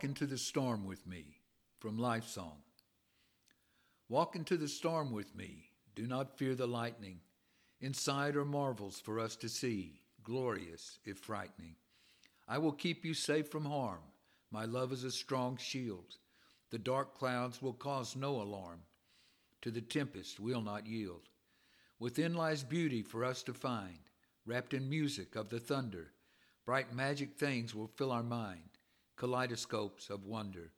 [0.00, 1.26] Walk into the storm with me
[1.78, 2.62] from Life Song.
[4.08, 5.72] Walk into the storm with me.
[5.94, 7.20] Do not fear the lightning.
[7.82, 11.74] Inside are marvels for us to see, glorious if frightening.
[12.48, 14.00] I will keep you safe from harm.
[14.50, 16.16] My love is a strong shield.
[16.70, 18.80] The dark clouds will cause no alarm.
[19.60, 21.28] To the tempest we'll not yield.
[21.98, 23.98] Within lies beauty for us to find,
[24.46, 26.12] wrapped in music of the thunder.
[26.64, 28.69] Bright magic things will fill our mind
[29.20, 30.72] kaleidoscopes of wonder.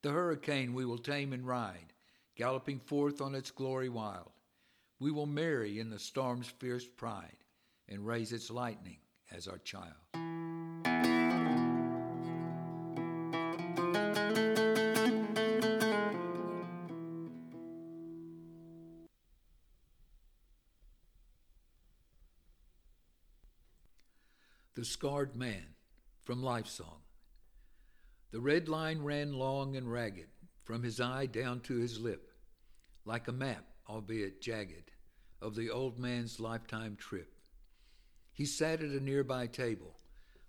[0.00, 1.92] The hurricane we will tame and ride,
[2.34, 4.30] galloping forth on its glory wild.
[4.98, 7.36] We will marry in the storm's fierce pride
[7.86, 8.96] and raise its lightning
[9.30, 9.92] as our child.
[24.74, 25.74] The Scarred Man
[26.24, 27.02] from Life Song.
[28.32, 30.28] The red line ran long and ragged
[30.62, 32.30] from his eye down to his lip,
[33.04, 34.92] like a map, albeit jagged,
[35.42, 37.34] of the old man's lifetime trip.
[38.32, 39.96] He sat at a nearby table.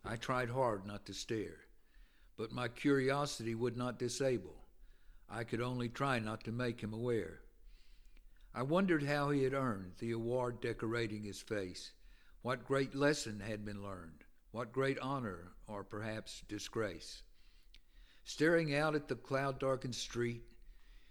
[0.06, 1.62] I tried hard not to stare,
[2.38, 4.68] but my curiosity would not disable.
[5.28, 7.42] I could only try not to make him aware.
[8.54, 11.94] I wondered how he had earned the award decorating his face,
[12.44, 17.24] what great lesson had been learned, what great honor or perhaps disgrace.
[18.34, 20.46] Staring out at the cloud darkened street,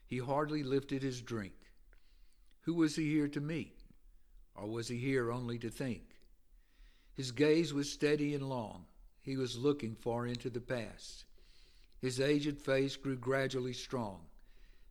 [0.06, 1.53] he hardly lifted his drink.
[2.62, 3.78] Who was he here to meet?
[4.54, 6.16] Or was he here only to think?
[7.12, 8.86] His gaze was steady and long.
[9.20, 11.26] He was looking far into the past.
[11.98, 14.25] His aged face grew gradually strong,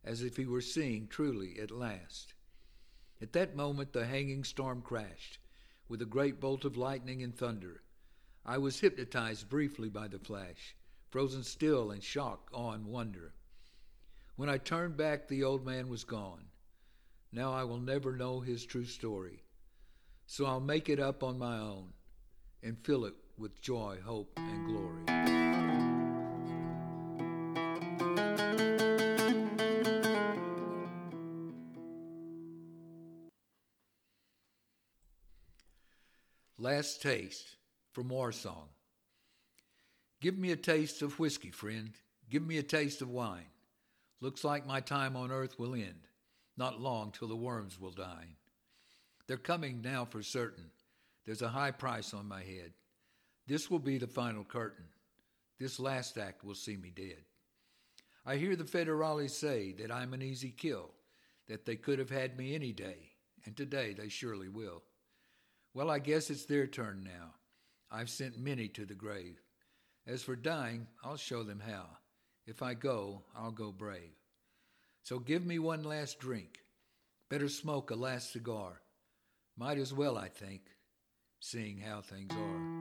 [0.04, 2.34] as if he were seeing truly at last.
[3.20, 5.40] At that moment, the hanging storm crashed,
[5.88, 7.82] with a great bolt of lightning and thunder.
[8.46, 10.76] I was hypnotized briefly by the flash
[11.10, 13.34] frozen still in shock, awe, and wonder.
[14.36, 16.44] When I turned back, the old man was gone.
[17.32, 19.42] Now I will never know his true story.
[20.26, 21.92] So I'll make it up on my own
[22.62, 25.04] and fill it with joy, hope, and glory.
[36.58, 37.56] Last Taste
[37.92, 38.68] from War Song.
[40.20, 41.92] Give me a taste of whiskey, friend.
[42.28, 43.46] Give me a taste of wine.
[44.20, 46.06] Looks like my time on earth will end.
[46.56, 48.36] Not long till the worms will dine.
[49.26, 50.70] They're coming now for certain.
[51.24, 52.72] There's a high price on my head.
[53.46, 54.84] This will be the final curtain.
[55.58, 57.24] This last act will see me dead.
[58.26, 60.90] I hear the federales say that I'm an easy kill,
[61.48, 63.12] that they could have had me any day,
[63.46, 64.82] and today they surely will.
[65.72, 67.34] Well, I guess it's their turn now.
[67.90, 69.40] I've sent many to the grave.
[70.10, 71.86] As for dying, I'll show them how.
[72.44, 74.16] If I go, I'll go brave.
[75.04, 76.58] So give me one last drink.
[77.28, 78.80] Better smoke a last cigar.
[79.56, 80.62] Might as well, I think,
[81.38, 82.80] seeing how things are.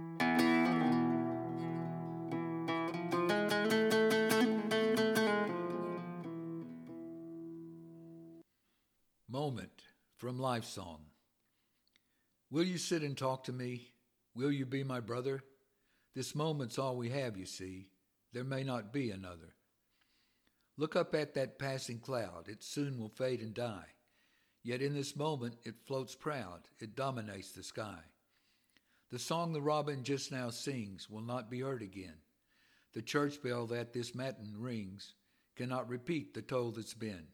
[9.27, 9.83] Moment
[10.17, 11.01] from Life Song.
[12.49, 13.91] Will you sit and talk to me?
[14.33, 15.43] Will you be my brother?
[16.19, 17.87] This moment's all we have, you see.
[18.33, 19.55] There may not be another.
[20.75, 22.49] Look up at that passing cloud.
[22.49, 23.85] It soon will fade and die.
[24.61, 26.63] Yet in this moment it floats proud.
[26.77, 27.99] It dominates the sky.
[29.09, 32.17] The song the robin just now sings will not be heard again.
[32.91, 35.13] The church bell that this matin rings
[35.55, 37.27] cannot repeat the toll that's been.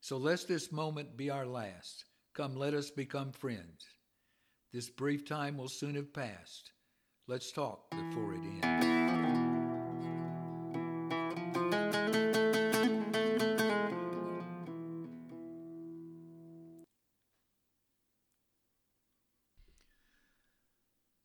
[0.00, 3.84] So lest this moment be our last, come let us become friends.
[4.72, 6.72] This brief time will soon have passed.
[7.28, 8.86] Let's talk before it ends.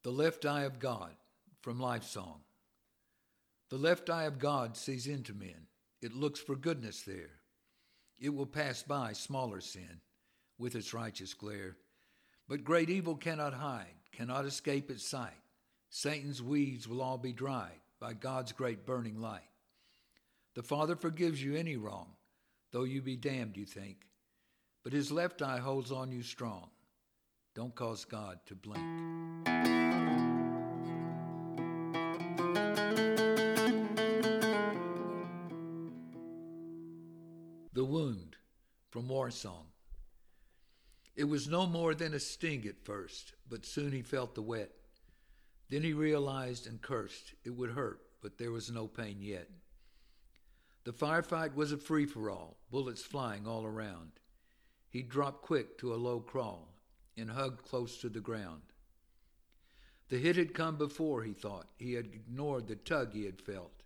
[0.04, 1.12] The Left Eye of God
[1.62, 2.42] from Life Song.
[3.70, 5.68] The left eye of God sees into men.
[6.02, 7.30] It looks for goodness there.
[8.20, 10.02] It will pass by smaller sin
[10.58, 11.78] with its righteous glare.
[12.50, 15.41] But great evil cannot hide, cannot escape its sight.
[15.94, 19.42] Satan's weeds will all be dried by God's great burning light.
[20.56, 22.08] The Father forgives you any wrong,
[22.72, 23.98] though you be damned, you think.
[24.86, 26.70] But his left eye holds on you strong.
[27.56, 28.80] Don't cause God to blink.
[37.74, 38.38] The Wound
[38.92, 39.66] from War Song.
[41.18, 44.72] It was no more than a sting at first, but soon he felt the wet.
[45.72, 49.48] Then he realized and cursed it would hurt, but there was no pain yet.
[50.84, 54.12] The firefight was a free for all, bullets flying all around.
[54.90, 56.68] He dropped quick to a low crawl
[57.16, 58.64] and hugged close to the ground.
[60.10, 61.68] The hit had come before, he thought.
[61.78, 63.84] He had ignored the tug he had felt.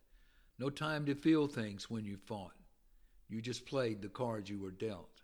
[0.57, 2.55] No time to feel things when you fought.
[3.29, 5.21] You just played the cards you were dealt.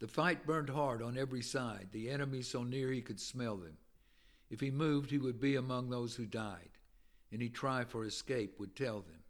[0.00, 3.76] The fight burned hard on every side, the enemy so near he could smell them.
[4.50, 6.70] If he moved, he would be among those who died.
[7.30, 9.22] Any try for escape would tell them.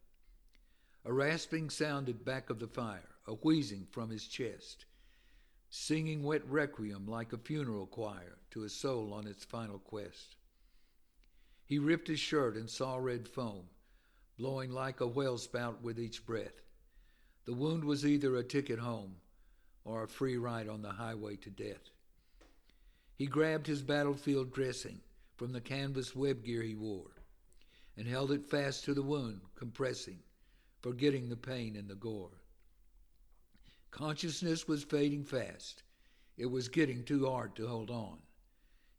[1.03, 4.85] A rasping sounded back of the fire, a wheezing from his chest,
[5.69, 10.37] singing wet requiem like a funeral choir to a soul on its final quest.
[11.65, 13.65] He ripped his shirt and saw red foam,
[14.37, 16.61] blowing like a whale spout with each breath.
[17.45, 19.15] The wound was either a ticket home
[19.83, 21.89] or a free ride on the highway to death.
[23.15, 25.01] He grabbed his battlefield dressing
[25.39, 27.15] from the canvas web gear he wore
[27.95, 30.19] and held it fast to the wound, compressing,
[30.81, 32.41] forgetting the pain and the gore.
[33.89, 35.83] Consciousness was fading fast.
[36.37, 38.17] It was getting too hard to hold on.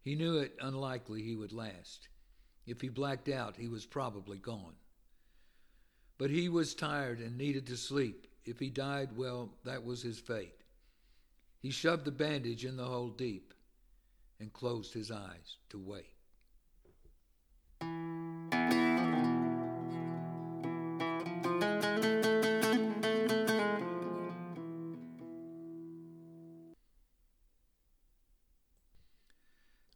[0.00, 2.08] He knew it unlikely he would last.
[2.66, 4.76] If he blacked out, he was probably gone.
[6.16, 10.18] But he was tired and needed to sleep, if he died, well, that was his
[10.18, 10.62] fate.
[11.58, 13.52] He shoved the bandage in the hole deep
[14.38, 16.14] and closed his eyes to wait.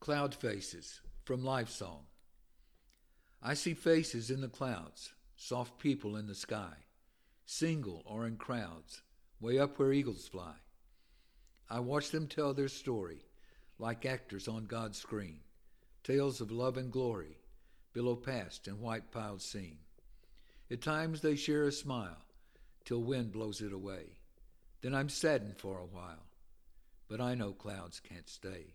[0.05, 2.01] Cloud Faces from Life Song.
[3.43, 6.75] I see faces in the clouds, soft people in the sky
[7.47, 9.01] single or in crowds,
[9.41, 10.57] way up where eagles fly.
[11.71, 13.23] I watch them tell their story,
[13.79, 15.41] like actors on God's screen,
[16.03, 17.39] tales of love and glory,
[17.95, 19.79] below past and white piled scene.
[20.71, 22.27] At times they share a smile,
[22.85, 24.19] till wind blows it away.
[24.83, 26.27] Then I'm saddened for a while,
[27.09, 28.67] but I know clouds can't stay.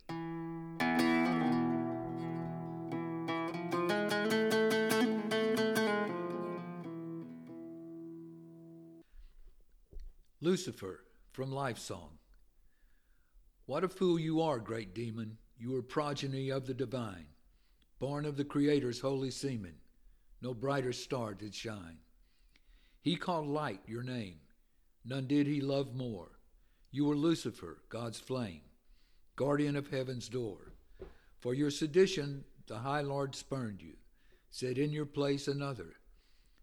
[10.42, 11.04] Lucifer
[11.34, 12.12] from Life Song.
[13.66, 15.38] What a fool you are, great demon!
[15.58, 17.26] You are progeny of the divine,
[18.00, 19.76] born of the Creator's holy semen.
[20.42, 21.98] No brighter star did shine.
[23.02, 24.40] He called light your name,
[25.04, 26.40] none did he love more.
[26.90, 28.62] You were Lucifer, God's flame,
[29.36, 30.72] guardian of heaven's door.
[31.42, 33.98] For your sedition, the High Lord spurned you,
[34.50, 35.98] set in your place another,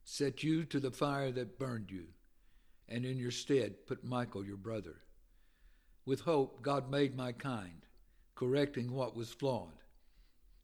[0.02, 2.06] set you to the fire that burned you
[2.88, 4.97] and in your stead put Michael your brother.
[6.05, 7.85] With hope, God made my kind,
[8.35, 9.83] correcting what was flawed.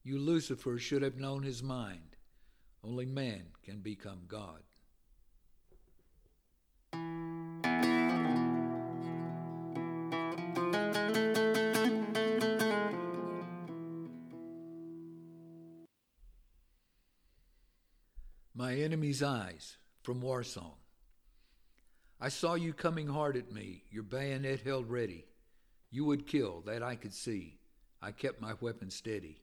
[0.04, 2.16] You, Lucifer, should have known his mind.
[2.84, 4.62] Only man can become God.
[18.54, 20.81] My enemy's eyes from War Song.
[22.24, 25.24] I saw you coming hard at me, your bayonet held ready.
[25.90, 27.58] You would kill, that I could see.
[28.00, 29.42] I kept my weapon steady.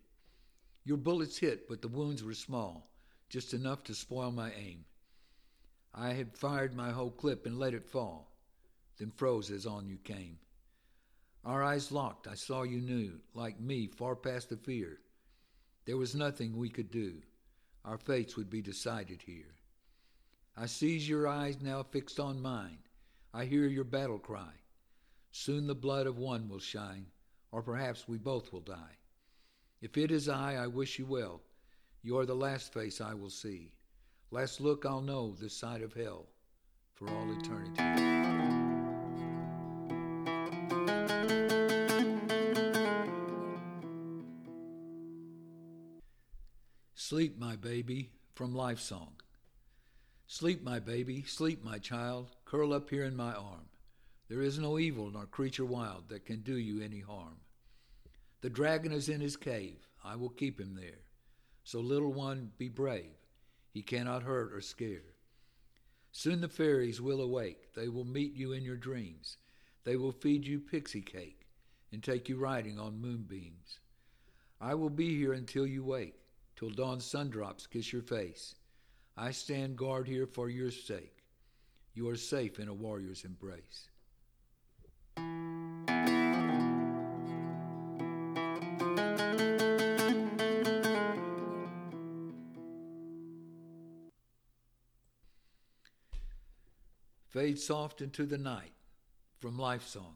[0.85, 2.89] Your bullets hit, but the wounds were small,
[3.27, 4.85] just enough to spoil my aim.
[5.93, 8.31] I had fired my whole clip and let it fall,
[8.97, 10.37] then froze as on you came.
[11.43, 15.01] Our eyes locked, I saw you knew, like me, far past the fear.
[15.83, 17.15] There was nothing we could do.
[17.83, 19.58] Our fates would be decided here.
[20.61, 22.79] I seize your eyes now fixed on mine.
[23.33, 24.51] I hear your battle cry.
[25.31, 27.05] Soon the blood of one will shine,
[27.53, 28.97] or perhaps we both will die.
[29.81, 31.39] If it is I, I wish you well.
[32.01, 33.71] You are the last face I will see.
[34.31, 36.25] Last look I'll know this side of hell
[36.93, 37.81] for all eternity.
[46.95, 49.13] Sleep, my baby, from Life Song.
[50.31, 53.67] Sleep, my baby, sleep, my child, curl up here in my arm.
[54.27, 57.37] There is no evil nor creature wild that can do you any harm.
[58.41, 61.01] The dragon is in his cave, I will keep him there.
[61.63, 63.17] So, little one, be brave,
[63.71, 65.15] he cannot hurt or scare.
[66.11, 69.37] Soon the fairies will awake, they will meet you in your dreams.
[69.83, 71.47] They will feed you pixie cake
[71.91, 73.79] and take you riding on moonbeams.
[74.61, 76.21] I will be here until you wake
[76.55, 78.53] till dawn's sundrops kiss your face.
[79.17, 81.23] I stand guard here for your sake.
[81.93, 83.89] You are safe in a warrior's embrace.
[97.29, 98.73] Fade soft into the night
[99.39, 100.15] from Life Song.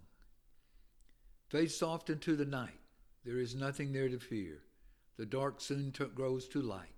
[1.47, 2.79] Fade soft into the night.
[3.23, 4.63] There is nothing there to fear.
[5.17, 6.92] The dark soon t- grows to light,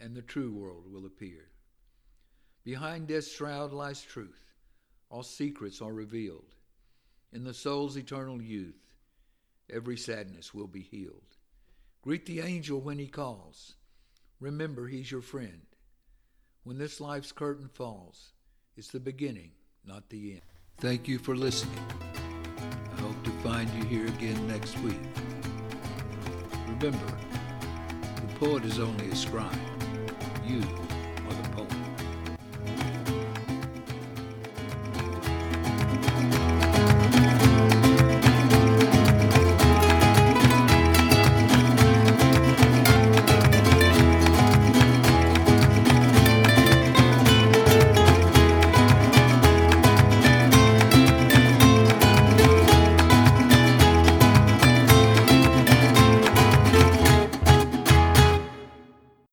[0.00, 1.48] and the true world will appear.
[2.64, 4.54] Behind death's shroud lies truth.
[5.08, 6.54] All secrets are revealed.
[7.32, 8.80] In the soul's eternal youth,
[9.70, 11.36] every sadness will be healed.
[12.02, 13.74] Greet the angel when he calls.
[14.40, 15.62] Remember, he's your friend.
[16.64, 18.32] When this life's curtain falls,
[18.76, 19.52] it's the beginning,
[19.84, 20.42] not the end.
[20.78, 21.78] Thank you for listening.
[22.92, 24.98] I hope to find you here again next week.
[26.66, 27.18] Remember,
[28.16, 29.75] the poet is only a scribe.
[30.46, 31.85] You are the poet.